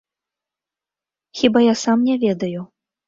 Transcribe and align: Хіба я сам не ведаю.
Хіба 1.37 1.59
я 1.67 1.75
сам 1.83 1.97
не 2.09 2.15
ведаю. 2.25 2.67